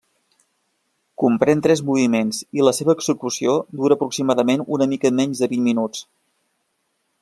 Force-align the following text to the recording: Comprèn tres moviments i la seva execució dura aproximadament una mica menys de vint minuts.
Comprèn 1.23 1.61
tres 1.67 1.83
moviments 1.89 2.41
i 2.61 2.67
la 2.69 2.75
seva 2.79 2.97
execució 2.97 3.55
dura 3.83 4.01
aproximadament 4.01 4.67
una 4.79 4.93
mica 4.97 5.17
menys 5.23 5.45
de 5.45 5.55
vint 5.57 5.67
minuts. 5.73 6.07